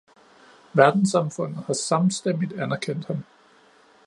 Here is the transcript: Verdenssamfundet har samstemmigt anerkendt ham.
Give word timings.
Verdenssamfundet 0.73 1.65
har 1.65 1.73
samstemmigt 1.73 2.59
anerkendt 2.59 3.05
ham. 3.05 3.23